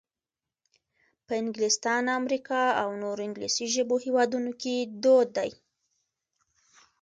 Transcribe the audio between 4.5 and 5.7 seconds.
کې دود دی.